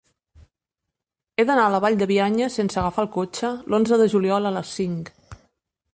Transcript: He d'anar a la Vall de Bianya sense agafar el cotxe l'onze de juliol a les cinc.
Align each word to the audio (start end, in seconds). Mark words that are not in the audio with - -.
He 1.41 1.45
d'anar 1.49 1.65
a 1.69 1.73
la 1.75 1.81
Vall 1.83 1.99
de 1.99 2.07
Bianya 2.13 2.49
sense 2.55 2.79
agafar 2.83 3.07
el 3.09 3.13
cotxe 3.19 3.53
l'onze 3.75 4.03
de 4.03 4.11
juliol 4.15 4.53
a 4.53 4.57
les 4.59 4.77
cinc. 4.81 5.17